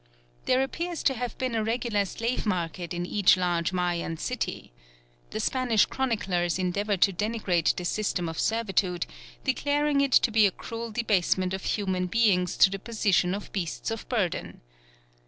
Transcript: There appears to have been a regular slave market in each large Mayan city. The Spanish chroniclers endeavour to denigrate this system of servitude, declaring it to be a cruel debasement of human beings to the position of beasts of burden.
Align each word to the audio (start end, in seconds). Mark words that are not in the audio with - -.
There 0.45 0.63
appears 0.63 1.03
to 1.03 1.13
have 1.13 1.37
been 1.37 1.53
a 1.53 1.63
regular 1.63 2.05
slave 2.05 2.43
market 2.47 2.91
in 2.91 3.05
each 3.05 3.37
large 3.37 3.71
Mayan 3.71 4.17
city. 4.17 4.71
The 5.29 5.39
Spanish 5.39 5.85
chroniclers 5.85 6.57
endeavour 6.57 6.97
to 6.97 7.13
denigrate 7.13 7.75
this 7.75 7.89
system 7.89 8.27
of 8.27 8.39
servitude, 8.39 9.05
declaring 9.43 10.01
it 10.01 10.13
to 10.13 10.31
be 10.31 10.47
a 10.47 10.51
cruel 10.51 10.89
debasement 10.89 11.53
of 11.53 11.63
human 11.65 12.07
beings 12.07 12.57
to 12.57 12.71
the 12.71 12.79
position 12.79 13.35
of 13.35 13.51
beasts 13.53 13.91
of 13.91 14.09
burden. 14.09 14.61